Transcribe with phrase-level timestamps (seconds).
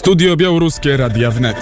[0.00, 1.56] Studio Białoruskie Radia Wnet.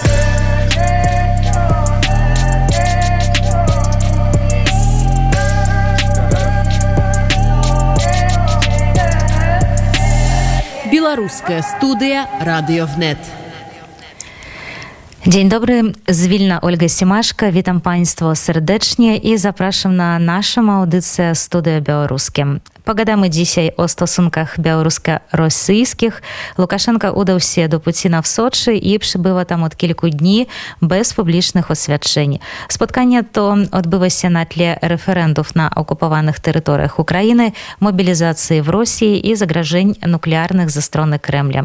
[10.93, 13.19] Белорусская студия «Радиовнет».
[15.27, 17.52] Dzień dobry, z Wilna Olga Simaszka.
[17.52, 22.46] Witam Państwa serdecznie i zapraszam na naszą audycję Studia Białoruskie.
[23.29, 26.23] Dzisiaj o stosunkach białorusko-rosyjskich.
[26.59, 30.46] Łukaszenka udał się do Putina w Soczi i przybywa tam od kilku dni
[30.83, 32.38] bez publicznych oświadczeń.
[32.69, 39.37] Spotkanie to odbywa się na tle referendów na okupowanych terytoriach Ukrainy, mobilizacji w Rosji i
[39.37, 41.65] zagrożeń nuklearnych ze strony Kremla.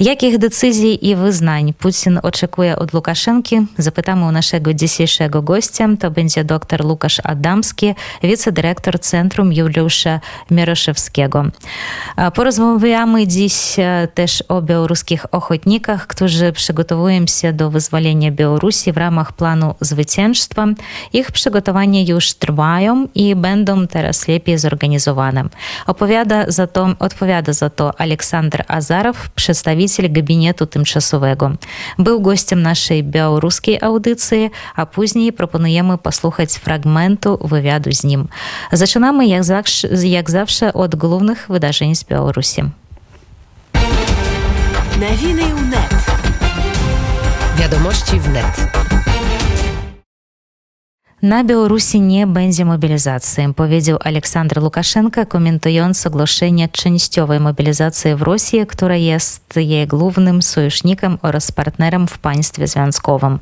[0.00, 3.66] Jakich decyzji i wyznań Putin oczekuje od Łukaszenki?
[3.78, 5.88] Zapytamy u naszego dzisiejszego gościa.
[6.00, 11.44] To będzie dr Łukasz Adamski, wicedyrektor Centrum Juliusza Mieroszewskiego.
[12.34, 13.76] Porozmawiamy dziś
[14.14, 20.66] też o białoruskich ochotnikach, którzy przygotowują się do wyzwolenia Białorusi w ramach planu zwycięstwa.
[21.12, 25.44] Ich przygotowania już trwają i będą teraz lepiej zorganizowane.
[25.86, 31.50] Opowiada za to, odpowiada za to Aleksander Azarow, przedstawiciel gabinetu tymczasowego.
[31.98, 38.28] Był gościem naszej białoruskiej audycji, a później proponujemy posłuchać fragmentu wywiadu z nim.
[38.72, 40.37] Zaczynamy jak zawsze, jak zawsze
[40.74, 42.62] od głównych wydarzeń z Białorusi.
[45.00, 46.06] Nowiny wnet.
[47.56, 48.87] Wiadomości wnet.
[51.22, 58.96] Na Białorusi nie będzie mobilizacji, powiedział Aleksander Łukaszenka, komentując ogłoszenie częściowej mobilizacji w Rosji, która
[58.96, 63.38] jest jej głównym sojusznikiem oraz partnerem w państwie związkowym.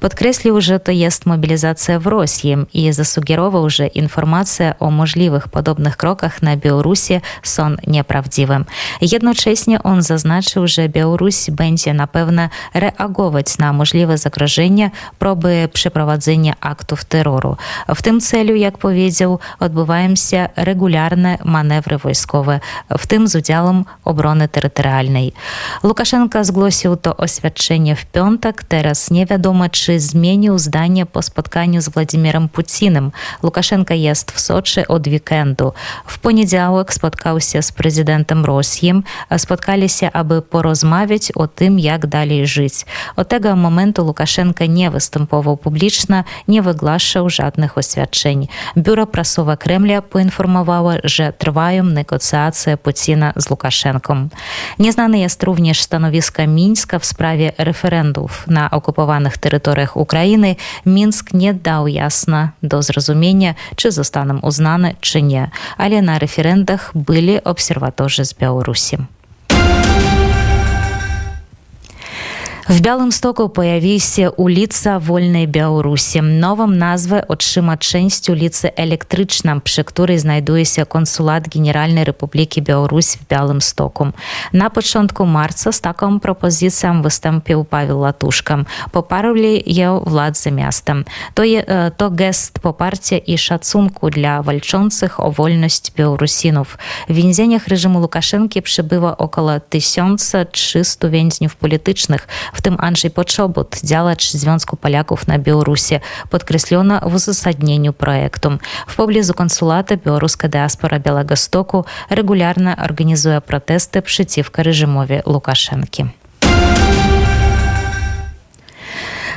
[0.00, 6.42] Podkreślił, że to jest mobilizacja w Rosji i zasugerował, że informacje o możliwych podobnych krokach
[6.42, 8.64] na Białorusi są nieprawdziwe.
[9.00, 17.04] Jednocześnie on zaznaczył, że Białoruś będzie na pewno reagować na możliwe zagrożenia, próby przeprowadzenia aktów
[17.04, 17.56] terroru terroru.
[17.94, 22.60] W tym celu, jak powiedział, odbywają się regularne manewry wojskowe,
[22.98, 25.32] w tym z udziałem obrony terytorialnej.
[25.84, 28.64] Łukaszenka zgłosił to oświadczenie w piątek.
[28.64, 33.10] Teraz nie wiadomo, czy zmienił zdanie po spotkaniu z Władimirem Putinem.
[33.42, 35.72] Łukaszenka jest w Soczi od weekendu.
[36.06, 38.92] W poniedziałek spotkał się z prezydentem Rosji.
[39.36, 42.74] Spotkali się, aby porozmawiać o tym, jak dalej żyć.
[43.16, 44.90] Od tego momentu Łukaszenka nie
[47.10, 48.48] wygłaszał wygłaszał żadnych oświadczeń.
[48.76, 54.28] Biuro Prasowe Kremla poinformowało, że trwają negocjacje Putina z Łukaszenką.
[54.78, 60.56] Nieznane jest również stanowisko Mińska w sprawie referendów na okupowanych terytoriach Ukrainy.
[60.86, 67.44] Mińsk nie dał jasno do zrozumienia, czy zostaną uznane, czy nie, ale na referendach byli
[67.44, 69.19] obserwatorzy z Białorusi.
[72.68, 76.22] W Białymstoku pojawi się ulica Wolnej Białorusi.
[76.22, 83.28] Nową nazwę otrzyma część ulicy Elektryczna, przy której znajduje się konsulat Generalnej Republiki Białorusi w
[83.28, 84.06] Białymstoku.
[84.52, 88.64] Na początku marca z taką propozycją wystąpił Paweł Latuszka.
[88.92, 90.94] Poparli ją władze miasta.
[91.34, 91.64] To, je,
[91.96, 96.78] to gest poparcia i szacunku dla walczących o wolność Białorusinów.
[97.08, 104.76] W więzieniach reżimu Łukaszenki przybywa około 1300 więźniów politycznych, w tym Andrzej Potrzobut, działacz Związku
[104.76, 105.94] Polaków na Białorusi,
[106.30, 108.50] podkreślono w uzasadnieniu projektu.
[108.86, 116.19] W pobliżu konsulata białoruska diaspora Białegostoku regularnie organizuje protesty przeciwko reżimowi Łukaszenki.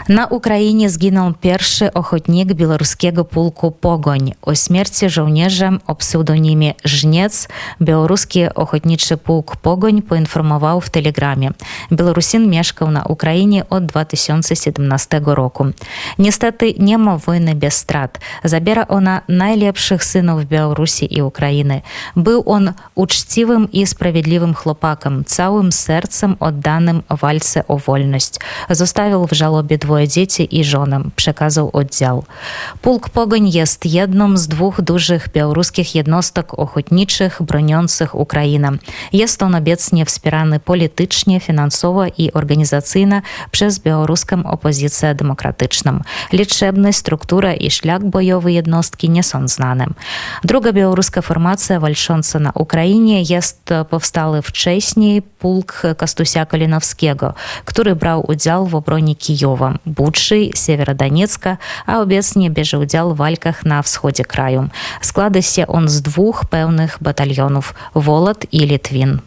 [0.10, 4.32] Na Ukrainie zginął pierwszy ochotnik białoruskiego pułku Pogoń.
[4.42, 7.48] O śmierci żołnierza o pseudonimie Żniec
[7.82, 11.52] białoruski ochotniczy pułk Pogoń poinformował w telegramie.
[11.92, 15.66] Białorusin mieszkał na Ukrainie od 2017 roku.
[16.20, 18.20] Niestety nie ma wojny bez strat.
[18.44, 21.82] Zabiera ona najlepszych synów Białorusi i Ukrainy.
[22.16, 28.34] Był on uczciwym i sprawiedliwym chłopakiem, całym sercem oddanym walce o wolność.
[28.70, 32.24] Zostawił w żałobie dwóch dzieci i żonę, przekazał oddział.
[32.82, 38.72] Pułk Pogoń jest jedną z dwóch dużych białoruskich jednostek ochotniczych broniących Ukrainę.
[39.14, 46.00] Jest on obecnie wspierany politycznie, finansowo i organizacyjnie przez białoruską opozycję demokratyczną.
[46.32, 49.86] Liczebność, struktura i szlak bojowy jednostki nie są znane.
[50.44, 57.34] Druga białoruska formacja walcząca na Ukrainie jest powstały wcześniej pułk Kastusia Kalinowskiego,
[57.66, 59.74] który brał udział w obronie Kijowa.
[59.86, 62.48] Бучы, северадонецка, а ў бесні
[62.80, 64.72] ўдзел вальках на ўсходзе краю.
[65.04, 69.20] Складыся он з двух пэўных батальёнов Волат і літвін.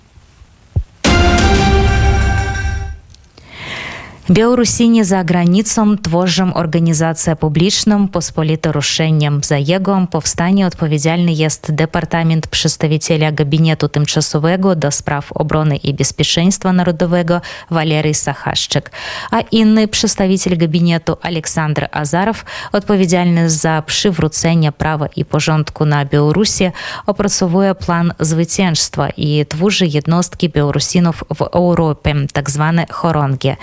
[4.31, 9.41] Białorusini za granicą tworzą organizację publiczną pospolite ruszeniem.
[9.45, 17.41] Za jego powstanie odpowiedzialny jest Departament Przedstawiciela Gabinetu Tymczasowego do Spraw Obrony i Bezpieczeństwa Narodowego
[17.71, 18.91] Walery Sachaszczyk,
[19.31, 26.71] a inny przedstawiciel gabinetu Aleksandr Azarow, odpowiedzialny za przywrócenie prawa i porządku na Białorusi,
[27.07, 33.57] opracowuje plan zwycięstwa i tworzy jednostki Białorusinów w Europie, tak zwane chorongie.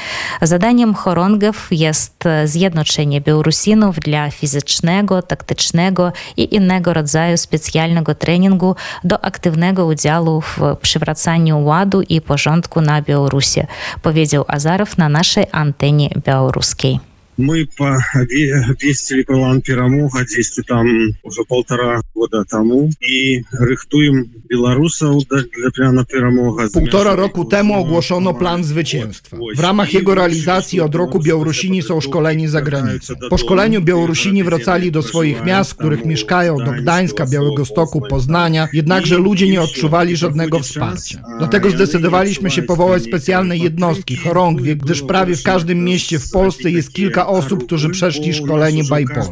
[0.53, 9.85] Zadaniem chorągów jest zjednoczenie Białorusinów dla fizycznego, taktycznego i innego rodzaju specjalnego treningu do aktywnego
[9.85, 13.61] udziału w przywracaniu ładu i porządku na Białorusi,
[14.01, 17.12] powiedział Azarow na naszej antenie białoruskiej.
[17.38, 20.86] Мы повесили план перамога дзесьці там
[21.22, 26.68] уже полтора года тому i rychtujemy Białorusów dla planu перамога.
[26.72, 29.36] Półtora roku temu ogłoszono plan zwycięstwa.
[29.56, 33.14] W ramach jego realizacji od roku Białorusini są szkoleni za granicą.
[33.30, 38.68] Po szkoleniu Białorusini wracali do swoich miast, w których mieszkają, do Gdańska, Białego Stoku, Poznania,
[38.72, 41.22] jednakże ludzie nie odczuwali żadnego wsparcia.
[41.38, 46.92] Dlatego zdecydowaliśmy się powołać specjalne jednostki, chorągwie, gdyż prawie w każdym mieście w Polsce jest
[46.92, 49.23] kilka osób, którzy przeszli szkolenie Bajpol.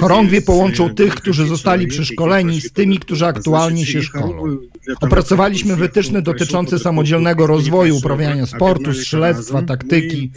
[0.00, 4.56] Chorągwie połączą tych, którzy zostali przeszkoleni z tymi, którzy aktualnie się szkolą.
[5.00, 10.30] Opracowaliśmy wytyczne dotyczące samodzielnego rozwoju, uprawiania sportu, strzelectwa, taktyki.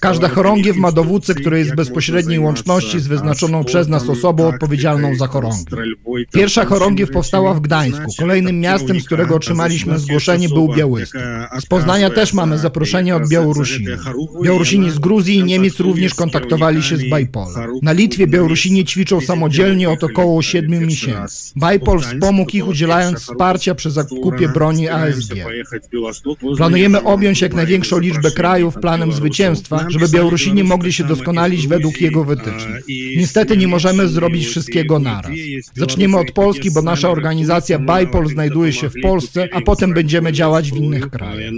[0.00, 5.14] Każda chorągiew ma dowódcę, który jest w bezpośredniej łączności z wyznaczoną przez nas osobą odpowiedzialną
[5.14, 5.64] za chorągiew.
[6.32, 8.04] Pierwsza chorągiew powstała w Gdańsku.
[8.18, 11.22] Kolejnym miastem, z którego otrzymaliśmy zgłoszenie był Białystok.
[11.60, 13.86] Z Poznania też mamy zaproszenie od Białorusini.
[14.44, 17.46] Białorusini z Gruzji i Niemiec również kontaktowali się z Bajpol.
[17.82, 21.52] Na Litwie Białorusini ćwiczą samodzielnie od około 7 miesięcy.
[21.56, 25.34] Bajpol wspomógł ich udzielając wsparcia przy zakupie broni ASG.
[26.56, 32.24] Planujemy objąć jak największą liczbę krajów planem zwycięstwa, żeby Białorusini mogli się doskonalić według jego
[32.24, 32.84] wytycznych.
[33.16, 35.32] Niestety nie możemy zrobić wszystkiego naraz.
[35.74, 40.72] Zaczniemy od Polski, bo nasza organizacja Bajpol znajduje się w Polsce, a potem będziemy działać
[40.72, 41.52] w innych krajach.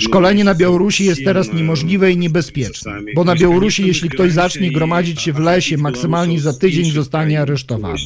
[0.00, 5.22] Szkolenie na Białorusi jest teraz niemożliwe i niebezpieczne, bo na Białorusi, jeśli ktoś zacznie gromadzić
[5.22, 7.98] się w lesie, maksymalnie za tydzień zostanie aresztowany.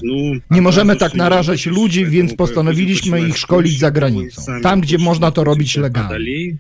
[0.51, 5.45] Nie możemy tak narażać ludzi, więc postanowiliśmy ich szkolić za granicą, tam gdzie można to
[5.45, 6.57] robić legalnie.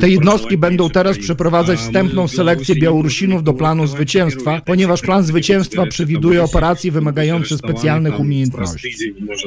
[0.00, 6.42] Te jednostki będą teraz przeprowadzać wstępną selekcję Białorusinów do planu zwycięstwa, ponieważ plan zwycięstwa przewiduje
[6.42, 8.88] operacje wymagające specjalnych umiejętności.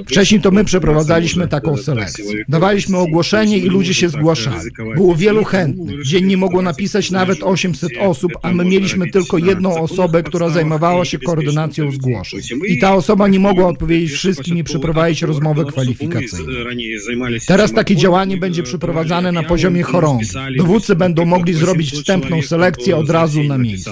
[0.08, 2.26] Wcześniej to my przeprowadzaliśmy taką selekcję.
[2.50, 4.70] Dawaliśmy ogłoszenie i ludzie się zgłaszali.
[4.96, 6.06] Było wielu chętnych.
[6.06, 11.20] Dziennie mogło napisać nawet 800 osób, a my mieliśmy tylko jedną osobę, która zajmowała się
[11.20, 12.40] koordynacją zgłoszeń.
[12.68, 16.56] I ta osoba nie mogła odpowiedzieć wszystkim i przeprowadzić rozmowy kwalifikacyjnej.
[17.48, 20.28] Teraz takie działanie będzie przeprowadzane na poziomie chorągwi.
[20.58, 23.92] Dowódcy będą mogli zrobić wstępną selekcję od razu na miejscu.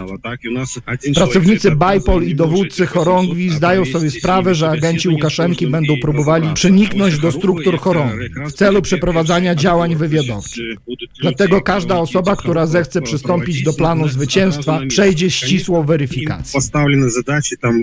[1.16, 7.32] Pracownicy Bajpol i dowódcy chorągwi zdają sobie sprawę, że agenci Łukaszenki będą próbowali przeniknąć do
[7.32, 10.78] struktur chorągwi w celu przeprowadzania działań wywiadowczych.
[11.22, 16.54] Dlatego każda osoba, która zechce przystąpić do planu zwycięstwa, przejdzie ścisłą weryfikację.
[16.54, 17.74] Поставлены задачи там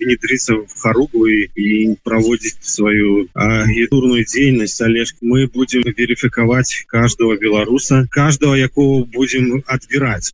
[0.00, 5.14] внедриться в Харугу и, и проводить свою агентурную деятельность, Олеж.
[5.20, 10.32] Мы будем верификовать каждого белоруса, каждого, якого будем отбирать.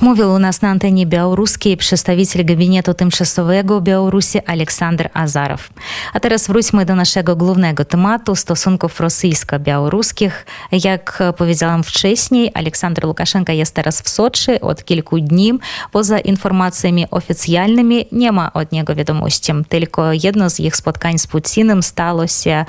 [0.00, 5.68] Mówił u nas na antenie białoruskiej przedstawiciel gabinetu tymczasowego Białorusi Aleksander Azarow.
[6.12, 10.46] A teraz wróćmy do naszego głównego tematu stosunków rosyjsko-białoruskich.
[10.72, 15.58] Jak powiedziałam wcześniej, Aleksander Łukaszenka jest teraz w Soczi od kilku dni.
[15.92, 19.52] Poza informacjami oficjalnymi nie ma od niego wiadomości.
[19.68, 22.64] Tylko jedno z ich spotkań z Putinem stało się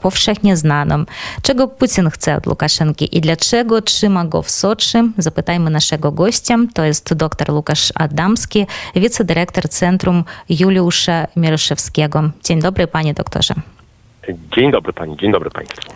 [0.00, 1.06] powszechnie znanym.
[1.42, 4.98] Czego Putin chce od Łukaszenki i dlaczego trzyma go w Soczi?
[5.18, 6.58] Zapytajmy naszego gościa.
[6.68, 8.66] To jest dr Łukasz Adamski,
[8.96, 12.30] wicedyrektor Centrum Juliusza Mieroszewskiego.
[12.44, 13.54] Dzień dobry, panie doktorze.
[14.56, 15.92] Dzień dobry pani, dzień dobry państwu.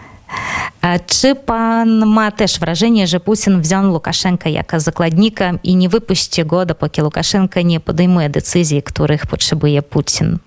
[0.82, 6.44] A czy pan ma też wrażenie, że Putin wziął Łukaszenkę jako zakładnika i nie wypuści
[6.44, 10.38] go, dopóki Łukaszenka nie podejmuje decyzji, których potrzebuje Putin?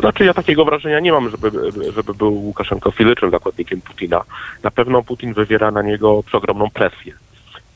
[0.00, 1.50] Znaczy ja takiego wrażenia nie mam, żeby,
[1.92, 4.24] żeby był Łukaszenko fizycznym zakładnikiem Putina.
[4.62, 7.12] Na pewno Putin wywiera na niego przeogromną presję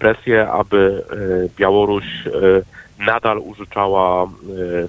[0.03, 1.05] presję, aby
[1.57, 2.05] Białoruś
[2.99, 4.27] nadal użyczała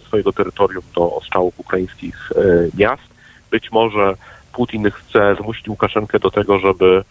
[0.06, 2.30] swojego terytorium do ostrzałów ukraińskich
[2.78, 3.04] miast.
[3.52, 4.16] Być może
[4.54, 7.04] Putin chce zmusić Łukaszenkę do tego, żeby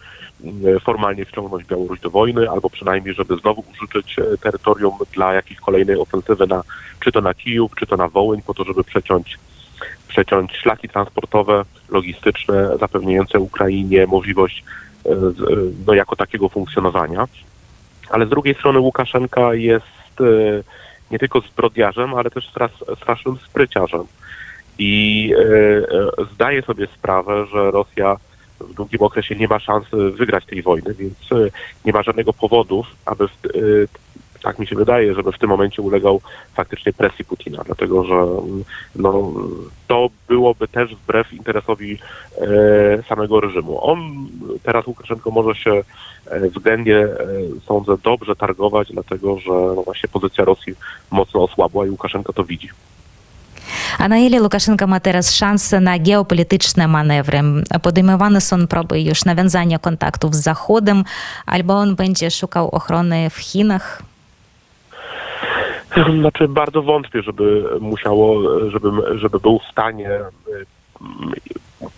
[0.81, 6.47] formalnie wciągnąć Białoruś do wojny, albo przynajmniej, żeby znowu użyczyć terytorium dla jakiejś kolejnej ofensywy,
[6.47, 6.63] na,
[6.99, 9.39] czy to na Kijów, czy to na Wołyń, po to, żeby przeciąć,
[10.07, 14.63] przeciąć szlaki transportowe, logistyczne, zapewniające Ukrainie możliwość
[15.87, 17.27] no, jako takiego funkcjonowania.
[18.09, 19.85] Ale z drugiej strony Łukaszenka jest
[21.11, 22.51] nie tylko zbrodniarzem, ale też
[22.97, 24.03] strasznym spryciarzem.
[24.77, 25.33] I
[26.33, 28.17] zdaje sobie sprawę, że Rosja
[28.59, 31.49] w długim okresie nie ma szans wygrać tej wojny, więc
[31.85, 33.27] nie ma żadnego powodu, aby
[34.43, 36.21] tak mi się wydaje, żeby w tym momencie ulegał
[36.53, 38.25] faktycznie presji Putina, dlatego że
[38.95, 39.33] no,
[39.87, 41.99] to byłoby też wbrew interesowi
[42.37, 43.85] e, samego reżimu.
[43.85, 44.27] On
[44.63, 45.83] teraz Łukaszenko może się
[46.25, 47.17] e, względnie, e,
[47.65, 50.75] sądzę, dobrze targować, dlatego że no właśnie pozycja Rosji
[51.11, 52.69] mocno osłabła i Łukaszenko to widzi.
[53.99, 57.39] A na ile Łukaszenka ma teraz szanse na geopolityczne manewry?
[57.81, 61.03] Podejmowane są próby już nawiązania kontaktów z Zachodem,
[61.45, 64.12] albo on będzie szukał ochrony w Chinach?
[66.19, 70.09] Znaczy bardzo wątpię, żeby musiało, żeby, żeby był w stanie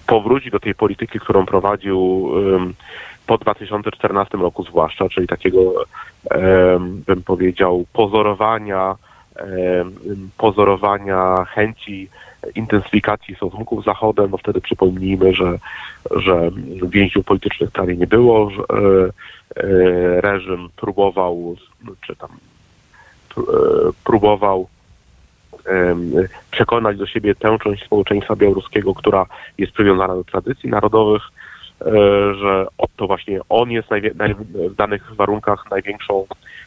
[0.08, 2.30] powrócić do tej polityki, którą prowadził
[3.28, 5.60] po 2014 roku zwłaszcza, czyli takiego,
[6.82, 8.96] bym powiedział, pozorowania,
[10.38, 12.10] pozorowania chęci
[12.56, 15.60] intensyfikacji stosunków z Zachodem, no wtedy przypomnijmy, że,
[16.12, 16.52] że
[16.90, 21.56] więźniów politycznych prawie nie było, że e, reżim próbował,
[22.08, 22.30] czy tam
[24.04, 24.68] próbował
[26.52, 29.26] przekonać do siebie tę część społeczeństwa białoruskiego, która
[29.58, 31.22] jest przywiązana do tradycji narodowych,
[31.82, 31.86] e,
[32.34, 33.88] że to właśnie on jest
[34.70, 36.26] w danych warunkach największą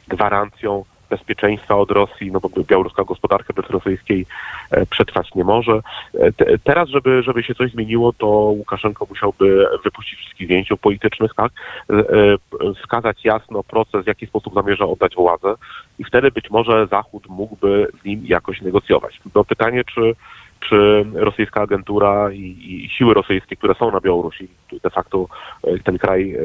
[0.08, 4.26] gwarancją bezpieczeństwa od Rosji, no bo białoruska gospodarka bez rosyjskiej
[4.70, 5.80] e, przetrwać nie może.
[6.14, 11.52] E, teraz, żeby, żeby się coś zmieniło, to Łukaszenko musiałby wypuścić wszystkich więźniów politycznych, tak?
[11.90, 15.54] E, wskazać jasno proces, w jaki sposób zamierza oddać władzę
[15.98, 19.20] i wtedy być może Zachód mógłby z nim jakoś negocjować.
[19.32, 20.14] To pytanie, czy
[20.60, 24.48] czy rosyjska agentura i, i, siły rosyjskie, które są na Białorusi,
[24.82, 25.26] de facto
[25.64, 26.38] e, ten kraj e,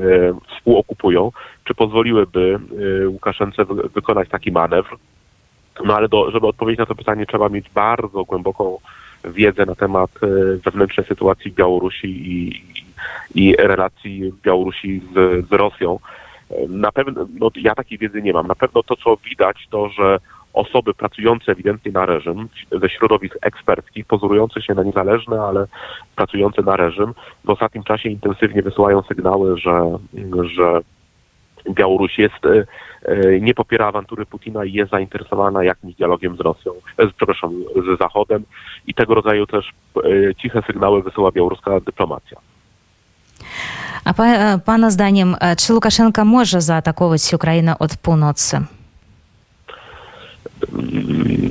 [0.55, 1.32] współokupują,
[1.63, 2.60] czy pozwoliłyby
[3.03, 3.65] e, Łukaszence
[3.96, 4.98] wykonać taki manewr.
[5.86, 8.77] No ale do, żeby odpowiedzieć na to pytanie, trzeba mieć bardzo głęboką
[9.25, 10.12] wiedzę na temat
[10.65, 12.63] wewnętrznej sytuacji Białorusi i,
[13.36, 16.00] i relacji Białorusi z, z Rosją.
[16.70, 18.48] Na pewno, no, ja takiej wiedzy nie mam.
[18.48, 20.20] Na pewno to, co widać, to, że
[20.53, 22.50] osoby pracujące ewidentnie na reżim,
[22.81, 25.65] ze środowisk eksperckich, pozorujące się na niezależne, ale
[26.15, 29.98] pracujące na reżim, w ostatnim czasie intensywnie wysyłają sygnały, że,
[30.43, 30.81] że
[31.69, 32.65] Białoruś jest, e,
[33.05, 38.00] e, nie popiera awantury Putina i jest zainteresowana jakimś dialogiem z Rosją, e, przepraszam, z
[38.00, 38.43] Zachodem
[38.88, 39.74] i tego rodzaju też
[40.38, 42.38] ciche sygnały wysyła białoruska dyplomacja.
[44.05, 44.13] A
[44.65, 48.62] pana zdaniem, czy Łukaszenka może zaatakować Ukrainę od północy?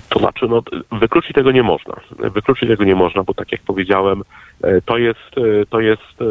[0.08, 0.62] To znaczy, no,
[0.92, 1.94] wykluczyć tego nie można.
[2.18, 4.22] Wykluczyć tego nie można, bo tak jak powiedziałem,
[4.62, 6.24] e, to jest, e, to jest e,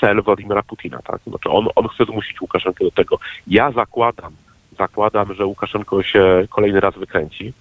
[0.00, 0.98] cel Władimira Putina.
[1.04, 1.20] Tak?
[1.26, 3.18] Znaczy on, on chce zmusić Łukaszenkę do tego.
[3.46, 4.32] Ja zakładam,
[4.78, 7.52] zakładam, że Łukaszenko się kolejny raz wykręci,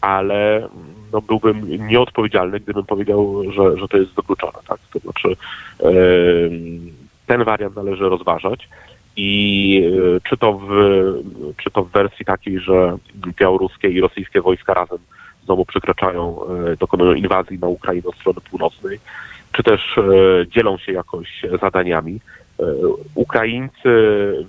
[0.00, 0.68] ale
[1.12, 4.58] no, byłbym nieodpowiedzialny, gdybym powiedział, że, że to jest wykluczone.
[4.68, 4.78] Tak?
[4.92, 5.36] To znaczy,
[7.26, 8.68] ten wariant należy rozważać
[9.16, 9.82] i
[10.16, 10.66] e, czy to, w,
[11.56, 12.98] czy to w wersji takiej, że
[13.38, 14.98] białoruskie i rosyjskie wojska razem
[15.44, 16.40] znowu przekraczają,
[16.72, 19.00] e, dokonują inwazji na Ukrainę od strony północnej,
[19.52, 20.02] czy też e,
[20.48, 22.20] dzielą się jakoś zadaniami.
[23.14, 23.88] Ukraińcy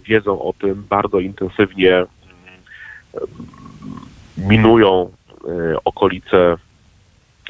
[0.03, 2.07] wiedzą o tym, bardzo intensywnie mm,
[4.37, 5.11] minują
[5.85, 6.57] okolice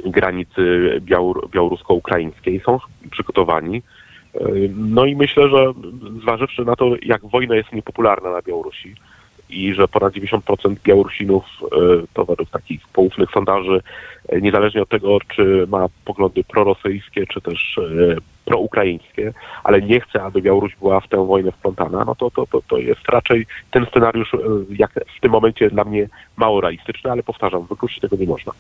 [0.06, 0.92] granicy
[1.52, 2.80] białorusko-ukraińskiej, są
[3.12, 3.82] przygotowani
[4.76, 5.74] no i myślę, że
[6.22, 8.96] zważywszy na to, jak wojna jest niepopularna na Białorusi
[9.50, 11.68] i że ponad 90% Białorusinów, e,
[12.14, 13.82] to według takich poufnych sondaży,
[14.30, 18.16] e, niezależnie od tego, czy ma poglądy prorosyjskie, czy też e,
[18.46, 22.62] proukraińskie, ale nie chce, aby Białoruś była w tę wojnę wplątana, no to, to, to,
[22.68, 24.32] to jest raczej ten scenariusz,
[24.70, 28.54] jak w tym momencie dla mnie mało realistyczny, ale powtarzam, wykluczyć tego nie można.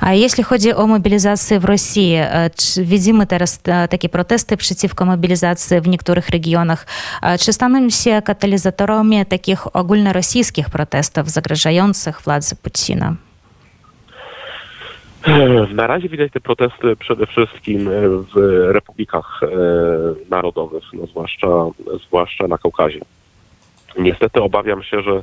[0.00, 2.16] A jeśli chodzi o mobilizację w Rosji,
[2.82, 6.86] widzimy teraz takie protesty przeciwko mobilizacji w niektórych regionach.
[7.40, 13.14] Czy staną się katalizatorami takich ogólnorosyjskich protestów zagrażających władzy Putina?
[15.74, 17.90] Na razie widać te protesty przede wszystkim
[18.34, 19.40] w republikach
[20.30, 21.46] narodowych, no zwłaszcza,
[22.06, 23.00] zwłaszcza na Kaukazie.
[23.98, 25.22] Niestety obawiam się, że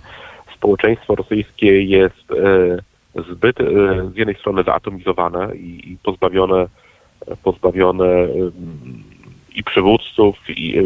[0.55, 2.25] społeczeństwo rosyjskie jest
[3.15, 3.63] zbyt e,
[4.13, 6.67] z jednej strony zaatomizowane i, i pozbawione,
[7.43, 8.05] pozbawione
[9.55, 10.84] i przywódców, i, e,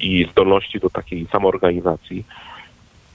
[0.00, 2.24] i zdolności do takiej samoorganizacji,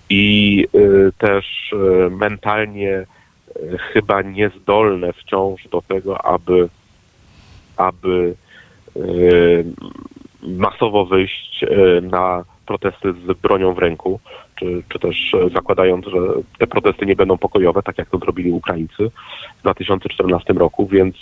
[0.09, 1.71] i e, też
[2.11, 3.05] mentalnie
[3.93, 6.69] chyba niezdolne wciąż do tego, aby,
[7.77, 8.35] aby
[10.41, 11.65] masowo wyjść
[12.01, 14.19] na protesty z bronią w ręku,
[14.55, 16.17] czy, czy też zakładając, że
[16.57, 19.11] te protesty nie będą pokojowe, tak jak to zrobili Ukraińcy
[19.59, 21.15] w 2014 roku, więc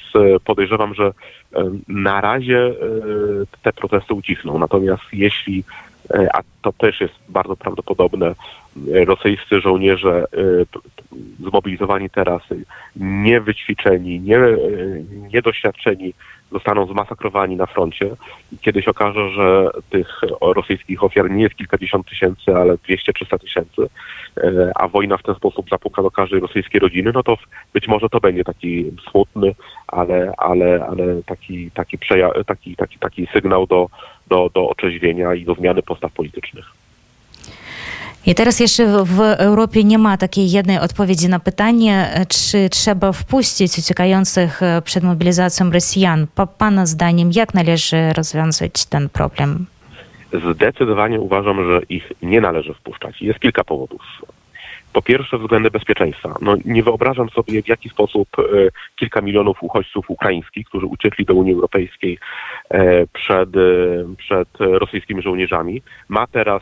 [0.45, 1.11] podejrzewam, że
[1.87, 2.73] na razie
[3.61, 4.59] te protesty ucichną.
[4.59, 5.63] Natomiast jeśli
[6.33, 8.35] a to też jest bardzo prawdopodobne,
[8.87, 10.25] rosyjscy żołnierze
[11.39, 12.41] zmobilizowani teraz,
[12.95, 14.39] niewyćwiczeni, nie,
[15.33, 16.13] niedoświadczeni,
[16.51, 18.15] zostaną zmasakrowani na froncie.
[18.51, 23.89] I kiedyś okaże, że tych rosyjskich ofiar nie jest kilkadziesiąt tysięcy, ale 200-300 tysięcy,
[24.75, 27.37] a wojna w ten sposób zapuka do każdej rosyjskiej rodziny, no to
[27.73, 29.55] być może to będzie taki smutny,
[29.87, 31.97] ale, ale, ale taki, taki,
[32.45, 33.89] taki, taki, taki sygnał do,
[34.27, 36.78] do, do otrzeźwienia i do zmiany postaw politycznych.
[38.29, 43.77] I teraz jeszcze w Europie nie ma takiej jednej odpowiedzi na pytanie, czy trzeba wpuścić
[43.77, 46.27] uciekających przed mobilizacją Rosjan.
[46.35, 49.65] Po Pana zdaniem, jak należy rozwiązać ten problem?
[50.53, 53.21] Zdecydowanie uważam, że ich nie należy wpuszczać.
[53.21, 54.01] Jest kilka powodów.
[54.93, 56.35] Po pierwsze względy bezpieczeństwa.
[56.41, 58.43] No, nie wyobrażam sobie w jaki sposób e,
[58.95, 62.17] kilka milionów uchodźców ukraińskich, którzy uciekli do Unii Europejskiej
[62.69, 63.59] e, przed, e,
[64.17, 66.61] przed rosyjskimi żołnierzami, ma teraz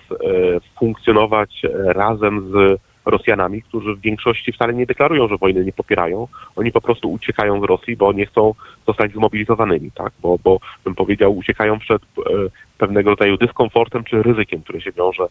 [0.79, 6.27] funkcjonować razem z Rosjanami, którzy w większości wcale nie deklarują, że wojny nie popierają.
[6.55, 8.53] Oni po prostu uciekają z Rosji, bo nie chcą
[8.87, 10.13] zostać zmobilizowanymi, tak?
[10.21, 12.29] Bo, bo bym powiedział, uciekają przed e,
[12.77, 15.23] pewnego rodzaju dyskomfortem czy ryzykiem, które się wiąże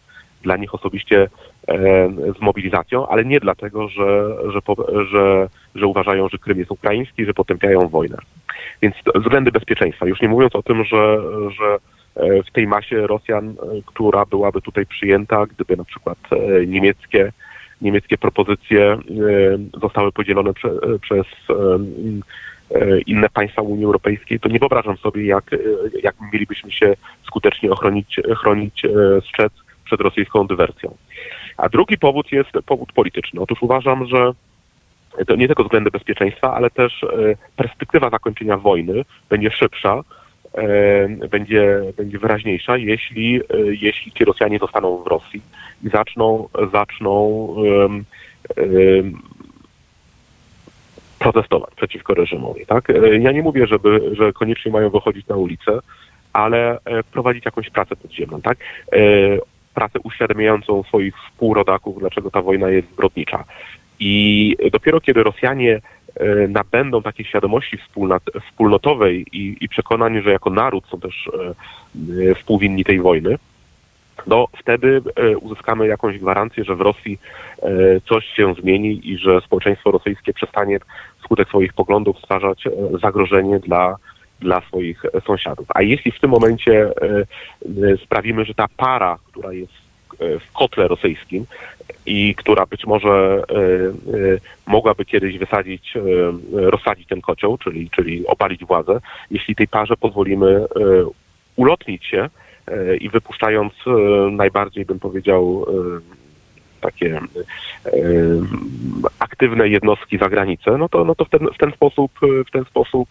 [0.43, 1.29] dla nich osobiście
[1.67, 1.77] e,
[2.37, 4.59] z mobilizacją, ale nie dlatego, że, że,
[5.11, 8.17] że, że uważają, że Krym jest ukraiński, że potępiają wojnę.
[8.81, 10.05] Więc względy bezpieczeństwa.
[10.05, 11.19] Już nie mówiąc o tym, że,
[11.49, 11.77] że
[12.15, 13.55] e, w tej masie Rosjan,
[13.85, 16.17] która byłaby tutaj przyjęta, gdyby na przykład
[16.67, 17.31] niemieckie
[17.81, 18.99] niemieckie propozycje e,
[19.81, 25.55] zostały podzielone prze, e, przez e, inne państwa Unii Europejskiej, to nie wyobrażam sobie, jak,
[26.03, 26.93] jak mielibyśmy się
[27.27, 28.83] skutecznie ochronić, chronić
[29.29, 29.53] strzec
[29.85, 30.97] przed rosyjską dywersją.
[31.57, 33.41] A drugi powód jest powód polityczny.
[33.41, 34.31] Otóż uważam, że
[35.27, 37.05] to nie tylko względy bezpieczeństwa, ale też
[37.55, 40.03] perspektywa zakończenia wojny będzie szybsza,
[41.29, 43.41] będzie, będzie wyraźniejsza, jeśli,
[43.81, 45.41] jeśli ci Rosjanie zostaną w Rosji
[45.83, 48.05] i zaczną, zaczną um,
[48.57, 49.21] um,
[51.19, 52.65] protestować przeciwko reżimowi.
[52.65, 52.89] Tak?
[52.89, 55.79] E, ja nie mówię, żeby, że koniecznie mają wychodzić na ulicę,
[56.33, 58.41] ale e, prowadzić jakąś pracę podziemną.
[58.41, 58.57] Tak?
[58.91, 58.99] E,
[59.73, 63.43] pracę uświadamiającą swoich współrodaków, dlaczego ta wojna jest zbrodnicza.
[63.99, 65.81] I dopiero kiedy Rosjanie
[66.49, 67.77] nabędą takiej świadomości
[68.47, 71.29] wspólnotowej i, i przekonani, że jako naród są też
[72.35, 73.37] współwinni tej wojny,
[74.27, 77.19] no wtedy e, uzyskamy jakąś gwarancję, że w Rosji
[77.61, 77.69] e,
[78.01, 80.79] coś się zmieni i że społeczeństwo rosyjskie przestanie
[81.19, 83.95] wskutek swoich poglądów stwarzać e, zagrożenie dla,
[84.39, 85.67] dla swoich sąsiadów.
[85.75, 86.91] A jeśli w tym momencie
[88.03, 89.86] sprawimy, że ta para, która jest
[90.19, 91.45] w kotle rosyjskim
[92.05, 93.43] i która być może
[94.67, 95.93] mogłaby kiedyś wysadzić,
[96.51, 98.99] rozsadzić ten kocioł, czyli, czyli opalić władzę,
[99.31, 100.65] jeśli tej parze pozwolimy
[101.55, 102.29] ulotnić się,
[102.67, 103.91] E, i wypuszczając e,
[104.31, 106.16] najbardziej, bym powiedział, e,
[106.87, 107.19] takie
[109.19, 112.11] aktywne jednostki za granicę, no to, no to w, ten, w ten sposób
[112.47, 113.09] w ten sposób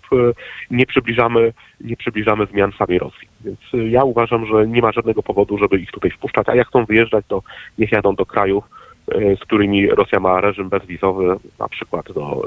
[0.71, 3.29] nie przybliżamy, nie przybliżamy zmian samej Rosji.
[3.45, 3.59] Więc
[3.91, 7.25] ja uważam, że nie ma żadnego powodu, żeby ich tutaj wpuszczać, a jak chcą wyjeżdżać,
[7.29, 7.43] to
[7.79, 8.65] niech jadą do krajów,
[9.09, 12.43] z którymi Rosja ma reżim bezwizowy, na przykład do,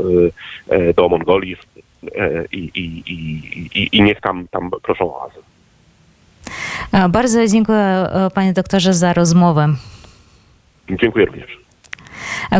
[0.95, 1.55] do Mongolii
[2.51, 3.03] i, i,
[3.75, 5.41] i, i niech tam, tam proszą o azyl.
[7.09, 9.67] Bardzo dziękuję panie doktorze za rozmowę.
[10.89, 11.59] Dziękuję również.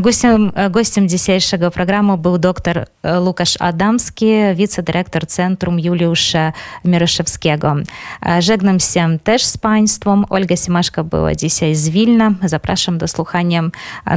[0.02, 2.86] Gościem, gościem dzisiejszego programu był dr
[3.26, 6.54] Łukasz Adamski, wicedyrektor Centrum Juliusza
[6.86, 7.76] Mieroszewskiego.
[8.40, 10.26] Żegnam się też z Państwem.
[10.30, 12.32] Olga Simaszka była dzisiaj z Wilna.
[12.44, 13.64] Zapraszam do słuchania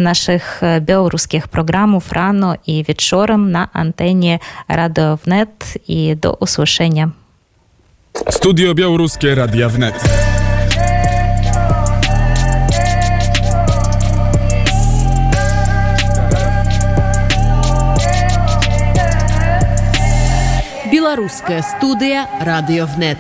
[0.00, 7.10] naszych białoruskich programów rano i wieczorem na antenie Radio Wnet i do usłyszenia.
[8.30, 9.94] Studio Białoruskie Radia Wnet.
[21.12, 23.18] Белорусская студія радіовнет.